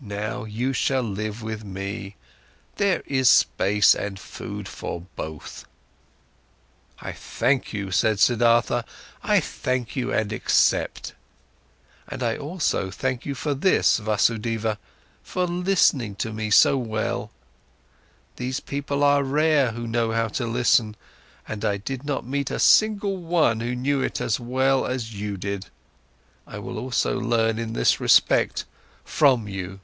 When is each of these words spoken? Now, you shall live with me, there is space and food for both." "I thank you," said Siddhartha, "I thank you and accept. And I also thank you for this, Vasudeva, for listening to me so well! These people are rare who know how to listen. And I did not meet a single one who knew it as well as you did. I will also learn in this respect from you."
Now, 0.00 0.44
you 0.44 0.72
shall 0.72 1.02
live 1.02 1.42
with 1.42 1.64
me, 1.64 2.14
there 2.76 3.02
is 3.04 3.28
space 3.28 3.96
and 3.96 4.16
food 4.16 4.68
for 4.68 5.04
both." 5.16 5.64
"I 7.00 7.10
thank 7.10 7.72
you," 7.72 7.90
said 7.90 8.20
Siddhartha, 8.20 8.82
"I 9.24 9.40
thank 9.40 9.96
you 9.96 10.12
and 10.12 10.32
accept. 10.32 11.14
And 12.06 12.22
I 12.22 12.36
also 12.36 12.92
thank 12.92 13.26
you 13.26 13.34
for 13.34 13.54
this, 13.54 13.98
Vasudeva, 13.98 14.78
for 15.24 15.46
listening 15.48 16.14
to 16.14 16.32
me 16.32 16.48
so 16.50 16.76
well! 16.78 17.32
These 18.36 18.60
people 18.60 19.02
are 19.02 19.24
rare 19.24 19.72
who 19.72 19.88
know 19.88 20.12
how 20.12 20.28
to 20.28 20.46
listen. 20.46 20.94
And 21.48 21.64
I 21.64 21.76
did 21.76 22.04
not 22.04 22.24
meet 22.24 22.52
a 22.52 22.60
single 22.60 23.16
one 23.16 23.58
who 23.58 23.74
knew 23.74 24.00
it 24.02 24.20
as 24.20 24.38
well 24.38 24.86
as 24.86 25.14
you 25.14 25.36
did. 25.36 25.66
I 26.46 26.60
will 26.60 26.78
also 26.78 27.18
learn 27.18 27.58
in 27.58 27.72
this 27.72 27.98
respect 27.98 28.64
from 29.04 29.48
you." 29.48 29.80